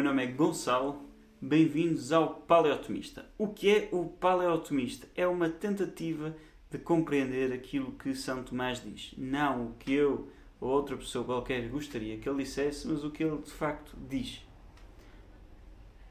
[0.00, 1.10] meu nome é Gonçalo.
[1.42, 3.26] Bem-vindos ao Paleotomista.
[3.36, 5.06] O que é o Paleotomista?
[5.14, 6.34] É uma tentativa
[6.70, 9.12] de compreender aquilo que São Tomás diz.
[9.18, 13.22] Não o que eu ou outra pessoa qualquer gostaria que ele dissesse, mas o que
[13.22, 14.40] ele de facto diz.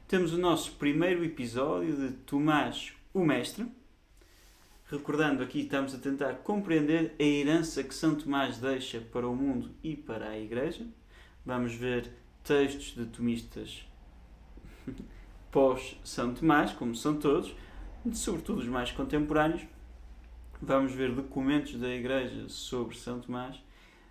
[0.06, 3.66] Temos o nosso primeiro episódio de Tomás o Mestre.
[4.88, 9.72] Recordando aqui, estamos a tentar compreender a herança que São Tomás deixa para o mundo
[9.82, 10.86] e para a Igreja.
[11.44, 13.86] Vamos ver textos de tomistas
[15.50, 17.54] pós-São Tomás, como são todos,
[18.12, 19.62] sobretudo os mais contemporâneos.
[20.62, 23.62] Vamos ver documentos da Igreja sobre São Tomás,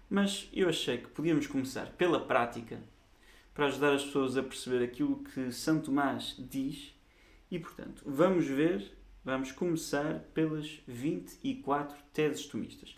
[0.10, 2.82] mas eu achei que podíamos começar pela prática
[3.54, 6.94] para ajudar as pessoas a perceber aquilo que São Tomás diz
[7.52, 8.92] e, portanto, vamos ver,
[9.24, 12.96] vamos começar pelas 24 teses tomistas.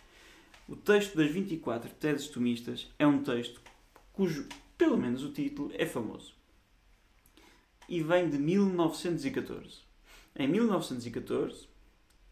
[0.67, 3.61] O texto das 24 teses tomistas é um texto
[4.13, 6.40] cujo, pelo menos o título, é famoso.
[7.91, 9.81] E vem de 1914.
[10.33, 11.67] Em 1914, uh,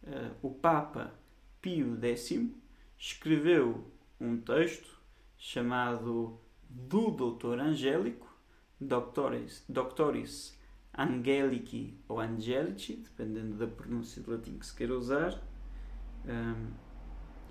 [0.07, 1.13] eh, o Papa
[1.61, 2.49] Pio X
[2.97, 3.83] escreveu
[4.21, 4.97] um texto
[5.37, 8.33] chamado do Doutor Angélico,
[8.79, 10.57] Doctoris, Doctoris
[10.97, 15.43] Angelici ou Angelici, dependendo da pronúncia de latim que se queira usar.
[16.25, 16.71] Um,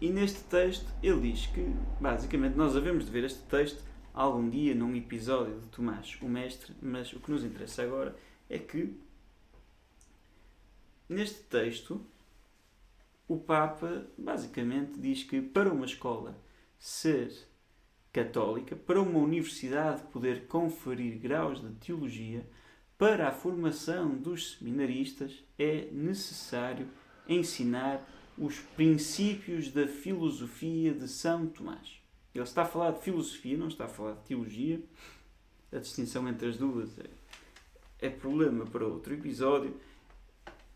[0.00, 3.84] e neste texto ele diz que, basicamente, nós havemos de ver este texto
[4.18, 8.16] algum dia num episódio de Tomás, o Mestre, mas o que nos interessa agora
[8.50, 8.98] é que
[11.08, 12.04] neste texto
[13.28, 16.36] o Papa basicamente diz que para uma escola
[16.80, 17.32] ser
[18.12, 22.44] católica, para uma universidade poder conferir graus de teologia,
[22.98, 26.88] para a formação dos seminaristas é necessário
[27.28, 28.04] ensinar
[28.36, 31.97] os princípios da filosofia de São Tomás.
[32.34, 34.80] Ele está a falar de filosofia, não está a falar de teologia.
[35.72, 39.74] A distinção entre as duas é, é problema para outro episódio.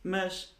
[0.02, 0.54] Mas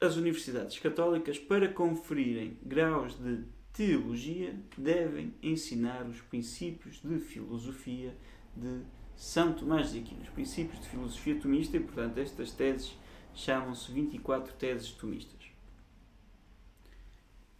[0.00, 8.16] as universidades católicas, para conferirem graus de teologia, devem ensinar os princípios de filosofia
[8.56, 8.80] de
[9.14, 12.96] São Tomás de Aquino, os princípios de filosofia tomista, e portanto estas teses
[13.34, 15.50] chamam-se 24 teses tomistas.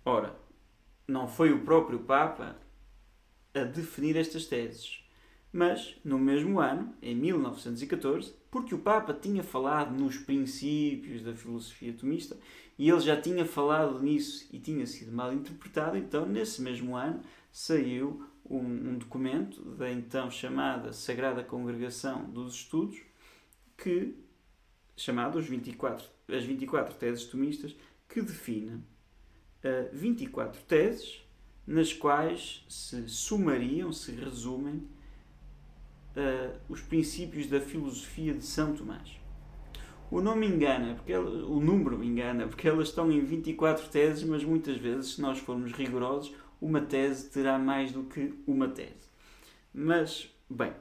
[0.04, 0.34] Ora,
[1.10, 2.56] não foi o próprio Papa
[3.52, 5.04] a definir estas teses,
[5.52, 11.92] mas no mesmo ano, em 1914, porque o Papa tinha falado nos princípios da filosofia
[11.92, 12.38] tomista
[12.78, 17.20] e ele já tinha falado nisso e tinha sido mal interpretado, então nesse mesmo ano
[17.52, 23.00] saiu um, um documento da então chamada Sagrada Congregação dos Estudos,
[23.76, 24.14] que
[24.96, 27.74] chamado os 24, as 24 teses tomistas,
[28.08, 28.82] que define
[29.64, 31.22] uh, 24 teses
[31.66, 34.76] nas quais se sumariam, se resumem
[36.16, 39.18] uh, os princípios da filosofia de São Tomás.
[40.10, 44.76] O nome engana, porque o número engana, porque elas estão em 24 teses, mas muitas
[44.76, 49.08] vezes, se nós formos rigorosos, uma tese terá mais do que uma tese.
[49.72, 50.72] Mas, bem,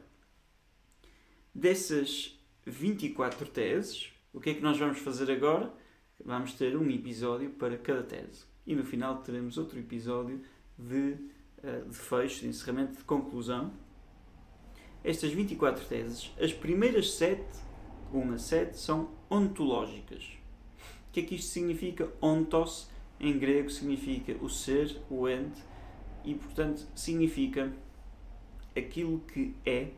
[1.53, 2.35] dessas
[2.65, 5.71] 24 teses, o que é que nós vamos fazer agora?
[6.25, 8.48] Vamos ter um episódio para cada tese.
[8.69, 10.41] E no final teremos outro episódio
[10.77, 11.15] de,
[11.63, 13.73] eh, de fecho, de encerramento, de conclusão.
[15.03, 17.43] Estas 24 teses, as primeiras 7,
[18.13, 20.23] 1 a 7, são ontológicas.
[21.07, 22.13] O que é que isto significa?
[22.21, 22.87] Ontos,
[23.19, 25.63] em grego, significa o ser, o ente,
[26.23, 27.73] e portanto significa
[28.77, 29.93] aquilo que é.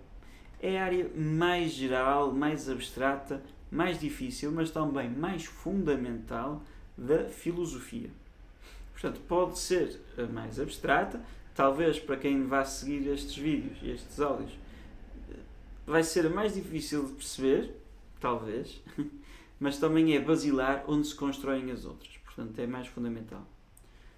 [0.61, 6.63] É a área mais geral, mais abstrata, mais difícil, mas também mais fundamental
[6.97, 8.20] da filosofia.
[9.01, 11.19] Portanto, pode ser a mais abstrata,
[11.56, 14.51] talvez para quem vá seguir estes vídeos e estes áudios,
[15.88, 17.75] vai ser mais difícil de perceber,
[18.19, 18.79] talvez,
[19.59, 22.16] mas também é basilar onde se constroem as outras.
[22.17, 23.43] Portanto, é mais fundamental.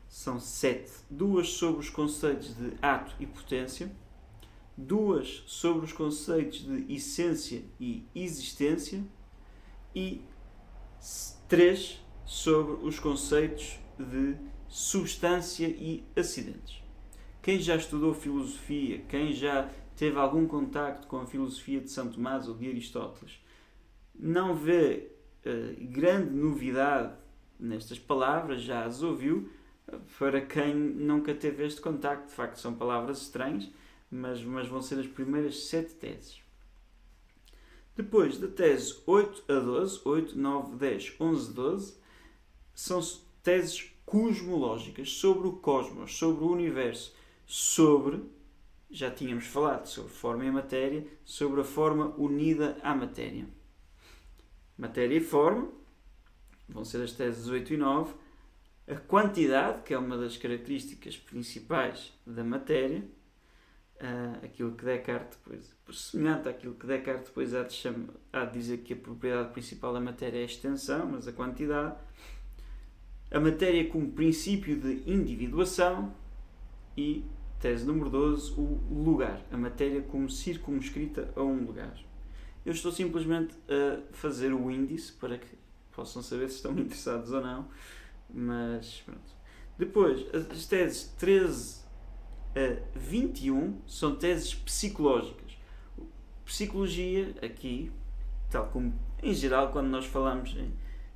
[0.09, 0.91] São sete.
[1.09, 3.89] Duas sobre os conceitos de ato e potência,
[4.75, 9.01] duas sobre os conceitos de essência e existência
[9.95, 10.21] e
[11.47, 14.35] três sobre os conceitos de
[14.73, 16.81] substância e acidentes.
[17.43, 22.47] Quem já estudou filosofia, quem já teve algum contacto com a filosofia de São Tomás
[22.47, 23.39] ou de Aristóteles,
[24.15, 25.11] não vê
[25.45, 27.13] uh, grande novidade
[27.59, 29.47] nestas palavras, já as ouviu,
[30.17, 32.29] para quem nunca teve este contacto.
[32.29, 33.69] De facto, são palavras estranhas,
[34.09, 36.41] mas, mas vão ser as primeiras sete teses.
[37.95, 41.97] Depois da tese 8 a 12, 8, 9, 10, 11, 12,
[42.73, 42.99] são
[43.43, 47.15] teses cosmológicas sobre o cosmos, sobre o universo,
[47.47, 48.21] sobre
[48.91, 53.47] já tínhamos falado sobre forma e matéria, sobre a forma unida à matéria.
[54.77, 55.67] Matéria e forma,
[56.69, 58.13] vão ser as teses 8 e 9.
[58.87, 63.03] A quantidade, que é uma das características principais da matéria,
[63.95, 68.53] uh, aquilo que Descartes depois, semelhante àquilo que Descartes depois há de, chama, há de
[68.53, 71.97] dizer que a propriedade principal da matéria é a extensão, mas a quantidade.
[73.33, 76.13] A matéria como princípio de individuação
[76.95, 77.25] e
[77.59, 79.41] Tese número 12, o lugar.
[79.49, 81.97] A matéria como circunscrita a um lugar.
[82.65, 85.47] Eu estou simplesmente a fazer o índice para que
[85.93, 87.67] possam saber se estão interessados ou não.
[88.29, 89.33] Mas pronto.
[89.77, 91.83] Depois, as teses 13
[92.53, 95.57] a 21 são teses psicológicas.
[96.45, 97.89] Psicologia, aqui,
[98.51, 98.93] tal como
[99.23, 100.73] em geral, quando nós falamos em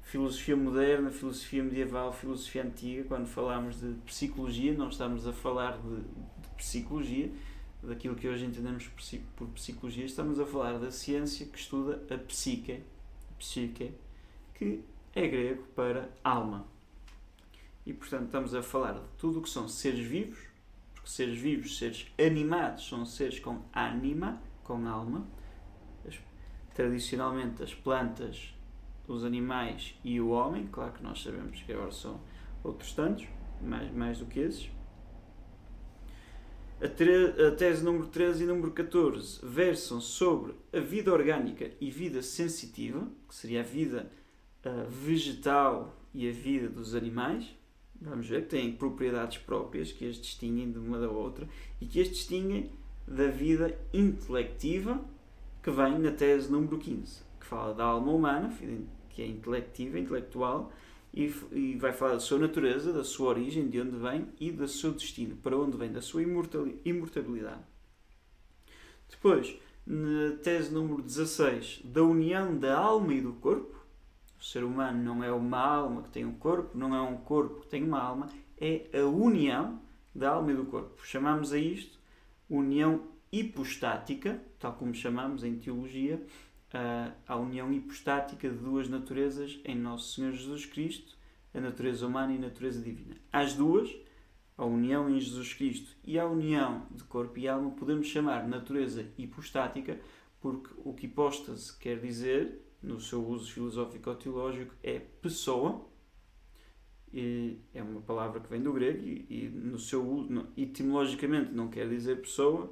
[0.08, 6.02] filosofia moderna, filosofia medieval, filosofia antiga, quando falamos de psicologia, não estamos a falar de,
[6.56, 7.30] psicologia,
[7.84, 8.90] daquilo que hoje entendemos
[9.36, 12.82] por psicologia, estamos a falar da ciência que estuda a psique,
[13.38, 13.92] psique,
[14.56, 14.82] que
[15.14, 16.66] é grego para alma.
[17.86, 20.40] E portanto estamos a falar de tudo o que são seres vivos,
[20.96, 25.28] porque seres vivos, seres animados, são seres com ânima, com alma.
[26.74, 28.57] tradicionalmente as plantas,
[29.08, 32.20] os animais e o homem, claro que nós sabemos que agora são
[32.64, 33.26] outros tantos,
[33.62, 34.70] mais, mais do que esses.
[36.80, 42.22] A, a tese número 13 e número 14 versam sobre a vida orgânica e vida
[42.22, 44.12] sensitiva, que seria a vida
[44.64, 47.56] uh, vegetal e a vida dos animais.
[48.00, 51.50] Vamos ver que têm propriedades próprias que as distinguem de uma da outra
[51.82, 52.70] e que as distinguem
[53.08, 55.04] da vida intelectiva,
[55.64, 58.54] que vem na tese número 15, que fala da alma humana,
[59.18, 60.72] que é intelectiva, intelectual,
[61.12, 64.68] e, e vai falar da sua natureza, da sua origem, de onde vem e do
[64.68, 67.64] seu destino, para onde vem, da sua imortalidade.
[69.10, 73.76] Depois, na tese número 16, da união da alma e do corpo.
[74.40, 77.62] O ser humano não é uma alma que tem um corpo, não é um corpo
[77.62, 78.30] que tem uma alma,
[78.62, 79.82] é a união
[80.14, 81.04] da alma e do corpo.
[81.04, 81.98] Chamamos a isto
[82.48, 86.24] união hipostática, tal como chamamos em teologia,
[87.28, 91.18] a união hipostática de duas naturezas em Nosso Senhor Jesus Cristo,
[91.54, 93.16] a natureza humana e a natureza divina.
[93.32, 93.90] As duas,
[94.58, 99.06] a união em Jesus Cristo e a união de corpo e alma, podemos chamar natureza
[99.18, 100.00] hipostática,
[100.42, 105.88] porque o que hipóstase quer dizer, no seu uso filosófico-teológico, é pessoa,
[107.14, 110.28] e é uma palavra que vem do grego e, e no seu
[110.58, 112.72] etimologicamente não quer dizer pessoa,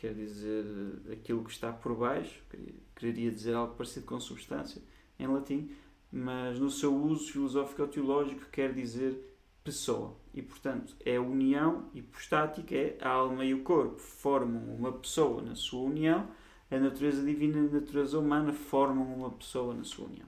[0.00, 0.64] quer dizer
[1.12, 2.42] aquilo que está por baixo,
[2.96, 4.80] quereria dizer algo parecido com substância
[5.18, 5.70] em latim,
[6.10, 9.30] mas no seu uso filosófico teológico quer dizer
[9.62, 10.16] pessoa.
[10.32, 15.42] E, portanto, é a união hipostática, é a alma e o corpo formam uma pessoa
[15.42, 16.26] na sua união,
[16.70, 20.26] a natureza divina e a natureza humana formam uma pessoa na sua união.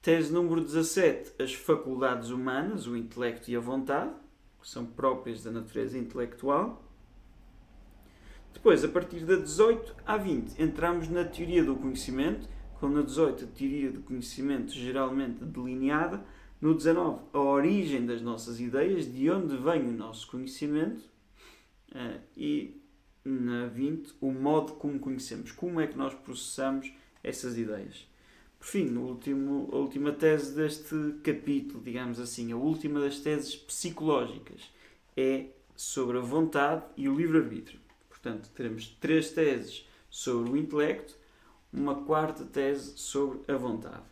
[0.00, 1.42] Tese número 17.
[1.42, 4.14] As faculdades humanas, o intelecto e a vontade,
[4.60, 6.89] que são próprias da natureza intelectual.
[8.52, 12.48] Depois, a partir da 18 à 20, entramos na teoria do conhecimento,
[12.78, 16.24] com na 18 a teoria do conhecimento geralmente delineada,
[16.60, 21.02] no 19 a origem das nossas ideias, de onde vem o nosso conhecimento,
[21.94, 22.80] eh, e
[23.24, 26.92] na 20 o modo como conhecemos, como é que nós processamos
[27.22, 28.06] essas ideias.
[28.58, 34.70] Por fim, último, a última tese deste capítulo, digamos assim, a última das teses psicológicas,
[35.16, 37.80] é sobre a vontade e o livre-arbítrio.
[38.20, 41.16] Portanto, teremos três teses sobre o intelecto,
[41.72, 44.04] uma quarta tese sobre a vontade.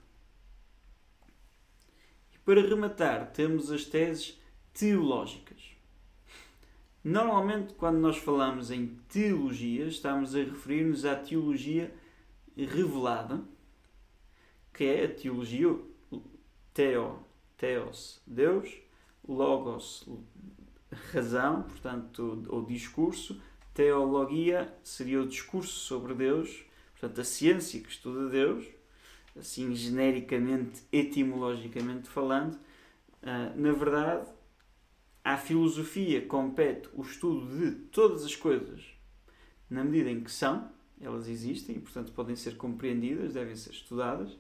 [2.33, 4.41] E para rematar, temos as teses
[4.73, 5.77] teológicas.
[7.05, 11.95] Normalmente, quando nós falamos em teologia, estamos a referir-nos à teologia
[12.57, 13.43] revelada,
[14.73, 15.77] que é a teologia
[16.73, 17.25] teo,
[17.57, 18.75] teos, Deus,
[19.27, 20.09] logos,
[21.13, 23.41] razão, portanto, ou discurso,
[23.79, 26.65] teologia seria o discurso sobre Deus,
[26.99, 28.67] portanto, a ciência que estuda Deus,
[29.39, 32.55] assim genericamente, etimologicamente falando.
[33.23, 34.27] Uh, na verdade,
[35.23, 38.85] a filosofia compete o estudo de todas as coisas
[39.71, 40.69] na medida em que são,
[41.01, 44.37] elas existem e, portanto, podem ser compreendidas, devem ser estudadas.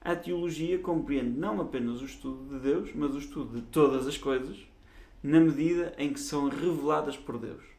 [0.00, 4.16] A teologia compreende não apenas o estudo de Deus, mas o estudo de todas as
[4.16, 4.56] coisas,
[5.20, 7.71] na medida em que são reveladas por Deus.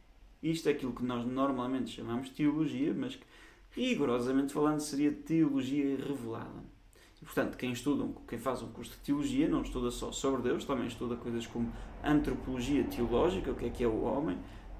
[0.43, 3.23] Isto é aquilo que nós normalmente chamamos de teologia, mas que,
[3.71, 6.73] rigorosamente falando, seria teologia revelada.
[7.21, 10.65] E, portanto, quem estuda, quem faz um curso de teologia, não estuda só sobre Deus,
[10.65, 11.71] também estuda coisas como
[12.03, 14.35] antropologia teológica, o que é que é o homem,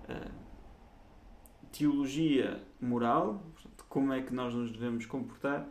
[0.10, 0.32] uh,
[1.72, 5.65] teologia moral, portanto, como é que nós nos devemos comportar,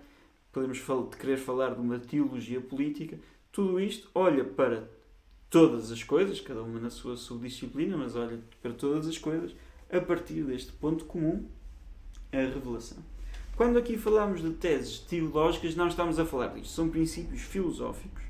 [0.51, 0.83] podemos
[1.21, 3.19] querer falar de uma teologia política,
[3.53, 4.89] tudo isto olha para
[5.51, 9.55] todas as coisas, cada uma na sua subdisciplina, mas olha para todas as coisas
[9.93, 11.45] a partir deste ponto comum,
[12.33, 12.99] a revelação.
[13.57, 18.23] Quando aqui falamos de teses teológicas, não estamos a falar disto, são princípios filosóficos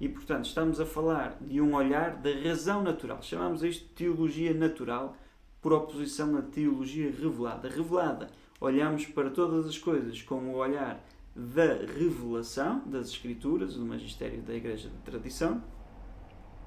[0.00, 3.22] e, portanto, estamos a falar de um olhar da razão natural.
[3.22, 5.16] Chamamos isto de teologia natural,
[5.60, 7.68] por oposição à teologia revelada.
[7.68, 8.30] Revelada,
[8.60, 11.02] olhamos para todas as coisas com o olhar
[11.34, 15.62] da revelação das Escrituras, do magistério da Igreja de tradição,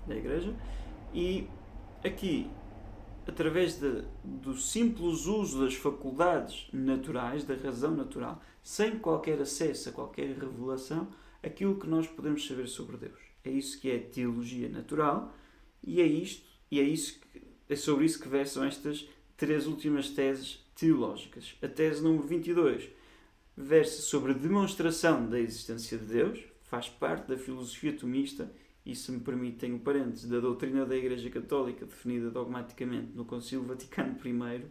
[0.08, 0.54] da Igreja,
[1.14, 1.48] e
[2.04, 2.50] aqui,
[3.28, 9.92] através de, do simples uso das faculdades naturais, da razão natural, sem qualquer acesso a
[9.92, 11.10] qualquer revelação,
[11.44, 13.20] aquilo que nós podemos saber sobre Deus.
[13.44, 15.36] É isso que é teologia natural,
[15.84, 20.10] e é isto, e é isso que, é sobre isso que versam estas três últimas
[20.10, 21.56] teses teológicas.
[21.62, 22.90] A tese número 22
[23.58, 28.52] versa sobre a demonstração da existência de Deus, faz parte da filosofia tomista
[28.88, 33.66] e, se me permitem o parênteses, da doutrina da Igreja Católica, definida dogmaticamente no Concílio
[33.66, 34.66] Vaticano I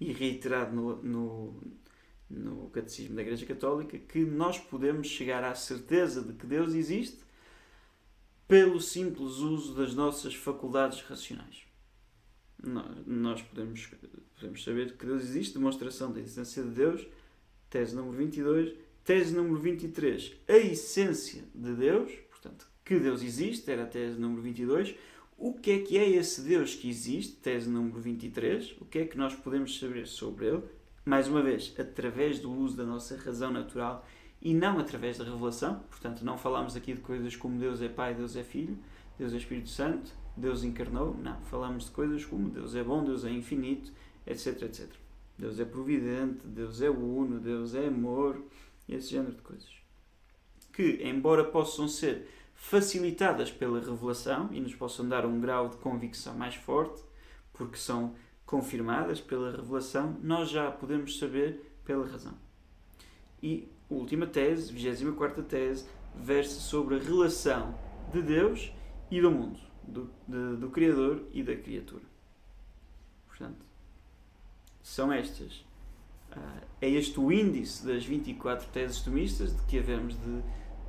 [0.00, 1.62] e reiterado no, no,
[2.28, 7.22] no Catecismo da Igreja Católica, que nós podemos chegar à certeza de que Deus existe
[8.48, 11.62] pelo simples uso das nossas faculdades racionais.
[13.06, 13.88] Nós podemos,
[14.34, 17.06] podemos saber que Deus existe, demonstração da existência de Deus,
[17.70, 18.74] tese número 22.
[19.04, 24.42] Tese número 23, a essência de Deus, portanto, que Deus existe, era a tese número
[24.42, 24.94] 22.
[25.38, 27.36] O que é que é esse Deus que existe?
[27.36, 28.76] Tese número 23.
[28.80, 30.62] O que é que nós podemos saber sobre ele?
[31.04, 34.06] Mais uma vez, através do uso da nossa razão natural
[34.40, 35.80] e não através da revelação.
[35.90, 38.78] Portanto, não falamos aqui de coisas como Deus é Pai, Deus é Filho,
[39.18, 41.16] Deus é Espírito Santo, Deus encarnou.
[41.16, 43.92] Não, falamos de coisas como Deus é bom, Deus é infinito,
[44.26, 44.88] etc, etc.
[45.38, 48.40] Deus é providente, Deus é uno, Deus é amor,
[48.88, 49.70] esse género de coisas.
[50.72, 52.28] Que, embora possam ser
[52.62, 57.02] facilitadas pela revelação e nos possam dar um grau de convicção mais forte,
[57.52, 58.14] porque são
[58.46, 62.34] confirmadas pela revelação, nós já podemos saber pela razão.
[63.42, 67.74] E última tese, 24 tese, versa sobre a relação
[68.12, 68.72] de Deus
[69.10, 72.04] e do mundo, do, de, do Criador e da criatura.
[73.26, 73.66] Portanto,
[74.82, 75.66] são estas.
[76.30, 80.42] Uh, é este o índice das 24 teses tomistas de que havemos de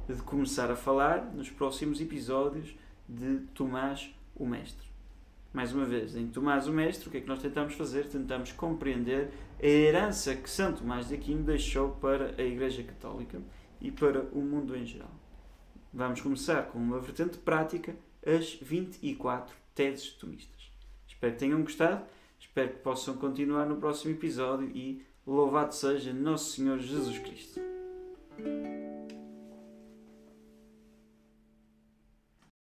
[0.08, 2.76] de começar a falar nos próximos episódios
[3.08, 4.88] de Tomás o Mestre.
[5.54, 8.08] Mais uma vez, em Tomás o Mestre, o que é que nós tentamos fazer?
[8.08, 9.30] Tentamos compreender
[9.62, 13.40] a herança que Santo Tomás de Aquino deixou para a Igreja Católica
[13.80, 15.12] e para o mundo em geral.
[15.94, 17.96] Vamos começar com uma vertente prática,
[18.26, 20.72] as 24 teses tomistas.
[21.08, 22.04] Espero que tenham gostado,
[22.40, 27.60] espero que possam continuar no próximo episódio e louvado seja Nosso Senhor Jesus Cristo.